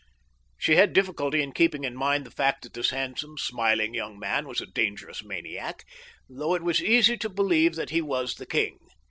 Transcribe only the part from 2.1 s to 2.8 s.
the fact that